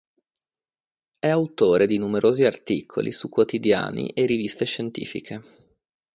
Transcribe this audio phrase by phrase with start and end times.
[1.19, 5.75] È autore di numerosi articoli su quotidiani e riviste scientifiche.